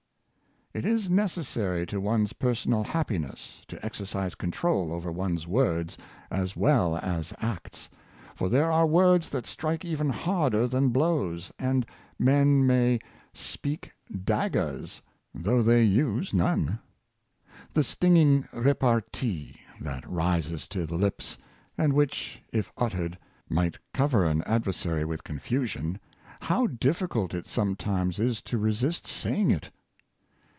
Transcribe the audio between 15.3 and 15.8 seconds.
though